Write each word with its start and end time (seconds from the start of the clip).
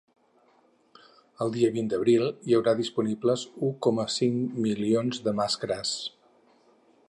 El 1.45 1.51
dia 1.57 1.69
vint 1.75 1.91
d’abril 1.91 2.25
hi 2.47 2.57
haurà 2.59 2.73
disponibles 2.79 3.45
u 3.69 3.69
coma 3.87 4.07
cinc 4.17 4.59
milions 4.67 5.23
de 5.29 5.39
màscares. 5.43 5.97